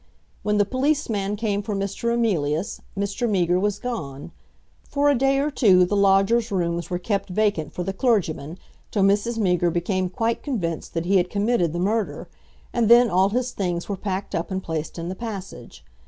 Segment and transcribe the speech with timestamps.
[0.41, 2.11] When the policeman came for Mr.
[2.11, 3.29] Emilius, Mr.
[3.29, 4.31] Meager was gone.
[4.89, 8.57] For a day or two the lodger's rooms were kept vacant for the clergyman
[8.89, 9.37] till Mrs.
[9.37, 12.27] Meager became quite convinced that he had committed the murder,
[12.73, 15.85] and then all his things were packed up and placed in the passage.